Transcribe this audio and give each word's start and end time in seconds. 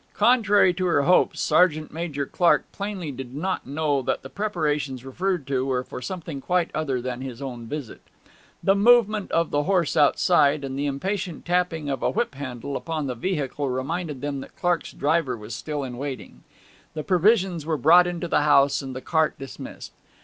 Contrary 0.15 0.73
to 0.73 0.87
her 0.87 1.03
hopes 1.03 1.39
Sergeant 1.39 1.93
Major 1.93 2.25
Clark 2.25 2.65
plainly 2.71 3.11
did 3.11 3.35
not 3.35 3.67
know 3.67 4.01
that 4.01 4.23
the 4.23 4.31
preparations 4.31 5.05
referred 5.05 5.45
to 5.45 5.63
were 5.63 5.83
for 5.83 6.01
something 6.01 6.41
quite 6.41 6.71
other 6.73 6.99
than 6.99 7.21
his 7.21 7.39
own 7.39 7.67
visit. 7.67 8.01
The 8.63 8.73
movement 8.73 9.31
of 9.31 9.51
the 9.51 9.61
horse 9.61 9.95
outside, 9.95 10.63
and 10.63 10.75
the 10.75 10.87
impatient 10.87 11.45
tapping 11.45 11.87
of 11.87 12.01
a 12.01 12.09
whip 12.09 12.33
handle 12.33 12.75
upon 12.75 13.05
the 13.05 13.13
vehicle 13.13 13.69
reminded 13.69 14.21
them 14.21 14.39
that 14.39 14.57
Clark's 14.57 14.91
driver 14.91 15.37
was 15.37 15.53
still 15.53 15.83
in 15.83 15.99
waiting. 15.99 16.43
The 16.95 17.03
provisions 17.03 17.67
were 17.67 17.77
brought 17.77 18.07
into 18.07 18.27
the 18.27 18.41
house, 18.41 18.81
and 18.81 18.95
the 18.95 19.01
cart 19.01 19.37
dismissed. 19.37 19.91